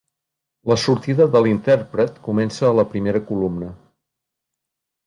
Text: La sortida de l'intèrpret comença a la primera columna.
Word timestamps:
La 0.71 0.77
sortida 0.83 1.27
de 1.35 1.41
l'intèrpret 1.47 2.17
comença 2.29 2.67
a 2.71 2.75
la 2.81 2.89
primera 2.95 3.25
columna. 3.31 3.73